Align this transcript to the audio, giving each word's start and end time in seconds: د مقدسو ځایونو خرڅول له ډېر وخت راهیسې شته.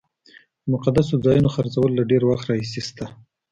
د 0.63 0.65
مقدسو 0.73 1.13
ځایونو 1.25 1.49
خرڅول 1.55 1.91
له 1.95 2.03
ډېر 2.11 2.21
وخت 2.29 2.45
راهیسې 2.49 2.81
شته. 2.87 3.05